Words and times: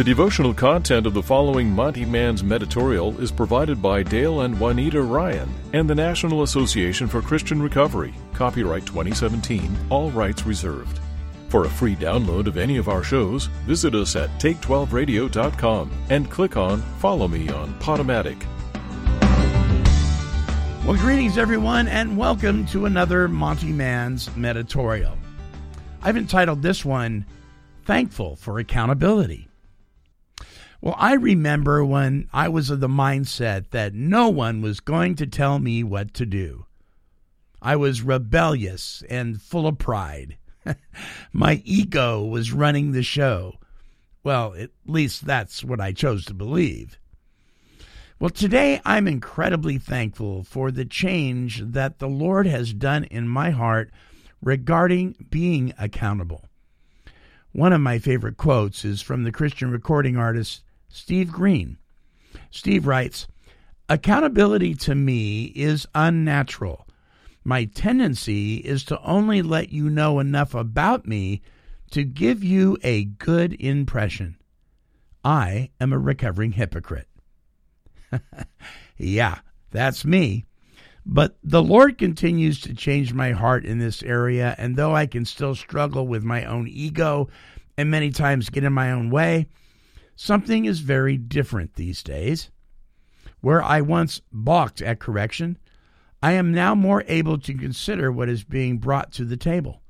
The 0.00 0.04
devotional 0.04 0.54
content 0.54 1.06
of 1.06 1.12
the 1.12 1.22
following 1.22 1.68
Monty 1.68 2.06
Man's 2.06 2.42
Meditorial 2.42 3.20
is 3.20 3.30
provided 3.30 3.82
by 3.82 4.02
Dale 4.02 4.40
and 4.40 4.58
Juanita 4.58 5.02
Ryan 5.02 5.52
and 5.74 5.90
the 5.90 5.94
National 5.94 6.42
Association 6.42 7.06
for 7.06 7.20
Christian 7.20 7.60
Recovery. 7.60 8.14
Copyright 8.32 8.86
2017, 8.86 9.76
all 9.90 10.10
rights 10.12 10.46
reserved. 10.46 11.00
For 11.50 11.66
a 11.66 11.68
free 11.68 11.94
download 11.94 12.46
of 12.46 12.56
any 12.56 12.78
of 12.78 12.88
our 12.88 13.02
shows, 13.02 13.44
visit 13.66 13.94
us 13.94 14.16
at 14.16 14.30
take12radio.com 14.40 15.90
and 16.08 16.30
click 16.30 16.56
on 16.56 16.80
Follow 16.98 17.28
Me 17.28 17.50
on 17.50 17.74
Podomatic. 17.74 18.42
Well, 20.86 20.96
greetings, 20.96 21.36
everyone, 21.36 21.88
and 21.88 22.16
welcome 22.16 22.64
to 22.68 22.86
another 22.86 23.28
Monty 23.28 23.70
Man's 23.70 24.34
Meditorial. 24.34 25.18
I've 26.00 26.16
entitled 26.16 26.62
this 26.62 26.86
one, 26.86 27.26
Thankful 27.84 28.36
for 28.36 28.58
Accountability. 28.60 29.49
Well, 30.82 30.96
I 30.96 31.14
remember 31.14 31.84
when 31.84 32.28
I 32.32 32.48
was 32.48 32.70
of 32.70 32.80
the 32.80 32.88
mindset 32.88 33.70
that 33.70 33.92
no 33.92 34.30
one 34.30 34.62
was 34.62 34.80
going 34.80 35.14
to 35.16 35.26
tell 35.26 35.58
me 35.58 35.84
what 35.84 36.14
to 36.14 36.24
do. 36.24 36.64
I 37.60 37.76
was 37.76 38.00
rebellious 38.00 39.02
and 39.10 39.40
full 39.40 39.66
of 39.66 39.76
pride. 39.76 40.38
My 41.32 41.60
ego 41.66 42.24
was 42.24 42.52
running 42.52 42.92
the 42.92 43.02
show. 43.02 43.56
Well, 44.24 44.54
at 44.54 44.70
least 44.86 45.26
that's 45.26 45.62
what 45.62 45.80
I 45.80 45.92
chose 45.92 46.24
to 46.26 46.34
believe. 46.34 46.98
Well, 48.18 48.30
today 48.30 48.80
I'm 48.84 49.06
incredibly 49.06 49.76
thankful 49.76 50.44
for 50.44 50.70
the 50.70 50.86
change 50.86 51.62
that 51.62 51.98
the 51.98 52.08
Lord 52.08 52.46
has 52.46 52.72
done 52.72 53.04
in 53.04 53.28
my 53.28 53.50
heart 53.50 53.90
regarding 54.42 55.26
being 55.30 55.74
accountable. 55.78 56.46
One 57.52 57.72
of 57.72 57.80
my 57.80 57.98
favorite 57.98 58.36
quotes 58.36 58.84
is 58.84 59.02
from 59.02 59.24
the 59.24 59.32
Christian 59.32 59.70
recording 59.70 60.16
artist 60.16 60.62
Steve 60.90 61.32
Green. 61.32 61.78
Steve 62.50 62.86
writes 62.86 63.26
Accountability 63.88 64.74
to 64.74 64.94
me 64.94 65.44
is 65.54 65.86
unnatural. 65.94 66.86
My 67.42 67.64
tendency 67.64 68.56
is 68.56 68.84
to 68.84 69.00
only 69.02 69.40
let 69.40 69.72
you 69.72 69.88
know 69.88 70.18
enough 70.18 70.54
about 70.54 71.06
me 71.06 71.42
to 71.90 72.04
give 72.04 72.44
you 72.44 72.76
a 72.82 73.04
good 73.04 73.54
impression. 73.60 74.36
I 75.24 75.70
am 75.80 75.92
a 75.92 75.98
recovering 75.98 76.52
hypocrite. 76.52 77.08
yeah, 78.96 79.40
that's 79.70 80.04
me. 80.04 80.44
But 81.06 81.36
the 81.42 81.62
Lord 81.62 81.98
continues 81.98 82.60
to 82.60 82.74
change 82.74 83.14
my 83.14 83.32
heart 83.32 83.64
in 83.64 83.78
this 83.78 84.02
area, 84.02 84.54
and 84.58 84.76
though 84.76 84.94
I 84.94 85.06
can 85.06 85.24
still 85.24 85.54
struggle 85.54 86.06
with 86.06 86.22
my 86.22 86.44
own 86.44 86.68
ego 86.68 87.28
and 87.76 87.90
many 87.90 88.10
times 88.10 88.50
get 88.50 88.64
in 88.64 88.72
my 88.72 88.92
own 88.92 89.10
way, 89.10 89.46
Something 90.22 90.66
is 90.66 90.80
very 90.80 91.16
different 91.16 91.76
these 91.76 92.02
days. 92.02 92.50
Where 93.40 93.62
I 93.62 93.80
once 93.80 94.20
balked 94.30 94.82
at 94.82 95.00
correction, 95.00 95.56
I 96.22 96.32
am 96.32 96.52
now 96.52 96.74
more 96.74 97.04
able 97.08 97.38
to 97.38 97.54
consider 97.54 98.12
what 98.12 98.28
is 98.28 98.44
being 98.44 98.76
brought 98.76 99.12
to 99.12 99.24
the 99.24 99.38
table. 99.38 99.80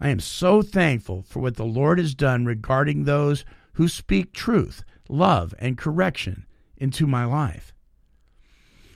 I 0.00 0.10
am 0.10 0.20
so 0.20 0.62
thankful 0.62 1.24
for 1.28 1.40
what 1.40 1.56
the 1.56 1.64
Lord 1.64 1.98
has 1.98 2.14
done 2.14 2.44
regarding 2.44 3.02
those 3.02 3.44
who 3.72 3.88
speak 3.88 4.32
truth, 4.32 4.84
love, 5.08 5.56
and 5.58 5.76
correction 5.76 6.46
into 6.76 7.04
my 7.04 7.24
life. 7.24 7.74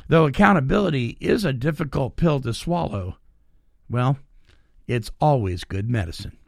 Though 0.07 0.27
accountability 0.27 1.17
is 1.19 1.45
a 1.45 1.53
difficult 1.53 2.15
pill 2.15 2.39
to 2.43 2.55
swallow, 2.55 3.17
well, 3.89 4.17
it's 4.87 5.11
always 5.21 5.65
good 5.65 5.91
medicine. 5.91 6.39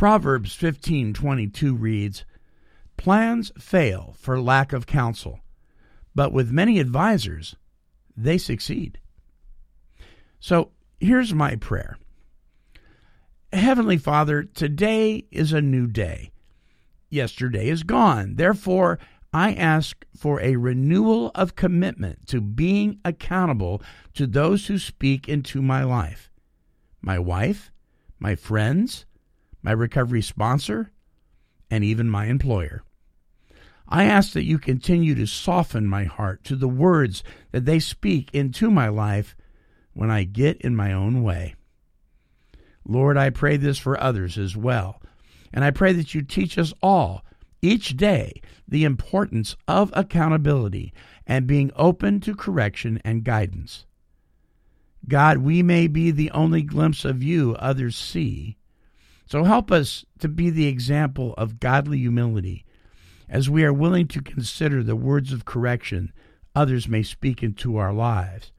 Proverbs 0.00 0.56
15:22 0.56 1.78
reads, 1.78 2.24
Plans 2.96 3.52
fail 3.58 4.14
for 4.16 4.40
lack 4.40 4.72
of 4.72 4.86
counsel, 4.86 5.40
but 6.14 6.32
with 6.32 6.50
many 6.50 6.80
advisors, 6.80 7.54
they 8.16 8.38
succeed. 8.38 8.98
So 10.38 10.70
here's 11.00 11.34
my 11.34 11.56
prayer 11.56 11.98
Heavenly 13.52 13.98
Father, 13.98 14.42
today 14.42 15.26
is 15.30 15.52
a 15.52 15.60
new 15.60 15.86
day. 15.86 16.30
Yesterday 17.10 17.68
is 17.68 17.82
gone. 17.82 18.36
Therefore, 18.36 18.98
I 19.34 19.52
ask 19.52 20.06
for 20.16 20.40
a 20.40 20.56
renewal 20.56 21.30
of 21.34 21.56
commitment 21.56 22.26
to 22.28 22.40
being 22.40 23.00
accountable 23.04 23.82
to 24.14 24.26
those 24.26 24.68
who 24.68 24.78
speak 24.78 25.28
into 25.28 25.60
my 25.60 25.84
life 25.84 26.30
my 27.02 27.18
wife, 27.18 27.70
my 28.18 28.34
friends, 28.34 29.04
my 29.62 29.72
recovery 29.72 30.22
sponsor, 30.22 30.90
and 31.70 31.84
even 31.84 32.08
my 32.08 32.26
employer. 32.26 32.82
I 33.88 34.04
ask 34.04 34.32
that 34.32 34.44
you 34.44 34.58
continue 34.58 35.14
to 35.16 35.26
soften 35.26 35.86
my 35.86 36.04
heart 36.04 36.44
to 36.44 36.56
the 36.56 36.68
words 36.68 37.24
that 37.50 37.64
they 37.64 37.80
speak 37.80 38.30
into 38.32 38.70
my 38.70 38.88
life 38.88 39.36
when 39.92 40.10
I 40.10 40.24
get 40.24 40.60
in 40.60 40.76
my 40.76 40.92
own 40.92 41.22
way. 41.22 41.56
Lord, 42.86 43.16
I 43.16 43.30
pray 43.30 43.56
this 43.56 43.78
for 43.78 44.00
others 44.00 44.38
as 44.38 44.56
well. 44.56 45.00
And 45.52 45.64
I 45.64 45.70
pray 45.72 45.92
that 45.92 46.14
you 46.14 46.22
teach 46.22 46.56
us 46.58 46.72
all 46.82 47.24
each 47.60 47.96
day 47.96 48.40
the 48.66 48.84
importance 48.84 49.56
of 49.66 49.90
accountability 49.94 50.92
and 51.26 51.46
being 51.46 51.70
open 51.76 52.20
to 52.20 52.34
correction 52.34 53.00
and 53.04 53.24
guidance. 53.24 53.86
God, 55.08 55.38
we 55.38 55.62
may 55.62 55.88
be 55.88 56.10
the 56.10 56.30
only 56.30 56.62
glimpse 56.62 57.04
of 57.04 57.22
you 57.22 57.56
others 57.56 57.96
see. 57.96 58.56
So 59.30 59.44
help 59.44 59.70
us 59.70 60.04
to 60.18 60.28
be 60.28 60.50
the 60.50 60.66
example 60.66 61.34
of 61.38 61.60
godly 61.60 61.98
humility 61.98 62.64
as 63.28 63.48
we 63.48 63.62
are 63.62 63.72
willing 63.72 64.08
to 64.08 64.20
consider 64.20 64.82
the 64.82 64.96
words 64.96 65.32
of 65.32 65.44
correction 65.44 66.12
others 66.52 66.88
may 66.88 67.04
speak 67.04 67.40
into 67.40 67.76
our 67.76 67.92
lives, 67.92 68.50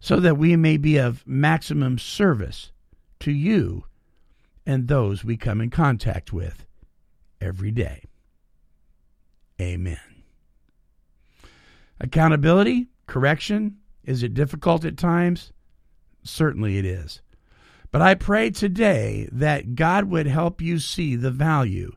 so 0.00 0.18
that 0.18 0.36
we 0.36 0.56
may 0.56 0.76
be 0.76 0.96
of 0.96 1.24
maximum 1.24 1.98
service 1.98 2.72
to 3.20 3.30
you 3.30 3.84
and 4.66 4.88
those 4.88 5.22
we 5.22 5.36
come 5.36 5.60
in 5.60 5.70
contact 5.70 6.32
with 6.32 6.66
every 7.40 7.70
day. 7.70 8.02
Amen. 9.60 10.00
Accountability, 12.00 12.88
correction, 13.06 13.76
is 14.02 14.24
it 14.24 14.34
difficult 14.34 14.84
at 14.84 14.96
times? 14.96 15.52
Certainly 16.24 16.78
it 16.78 16.84
is. 16.84 17.22
But 17.90 18.02
I 18.02 18.14
pray 18.14 18.50
today 18.50 19.28
that 19.32 19.74
God 19.74 20.04
would 20.04 20.26
help 20.26 20.60
you 20.60 20.78
see 20.78 21.16
the 21.16 21.30
value 21.30 21.92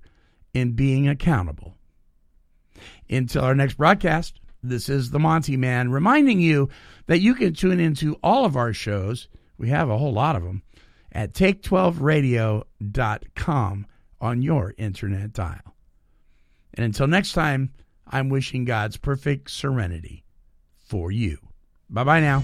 in 0.53 0.72
being 0.74 1.07
accountable 1.07 1.75
until 3.09 3.44
our 3.44 3.56
next 3.56 3.75
broadcast, 3.75 4.41
this 4.63 4.90
is 4.90 5.12
the 5.12 5.19
Monty 5.19 5.57
Man 5.57 5.91
reminding 5.91 6.40
you 6.40 6.69
that 7.07 7.19
you 7.19 7.35
can 7.35 7.53
tune 7.53 7.79
into 7.79 8.18
all 8.24 8.46
of 8.46 8.56
our 8.56 8.74
shows. 8.74 9.28
We 9.57 9.69
have 9.69 9.90
a 9.90 9.97
whole 9.97 10.13
lot 10.13 10.35
of 10.35 10.44
them 10.44 10.62
at 11.12 11.34
take12radio.com 11.34 13.88
on 14.22 14.41
your 14.41 14.73
internet 14.78 15.34
dial. 15.34 15.75
And 16.73 16.85
until 16.85 17.08
next 17.08 17.34
time, 17.34 17.73
I'm 18.08 18.29
wishing 18.29 18.63
God's 18.66 18.97
perfect 18.97 19.52
serenity 19.52 20.23
for 20.78 21.12
you. 21.12 21.38
Bye 21.90 22.03
bye 22.03 22.22
now. 22.22 22.44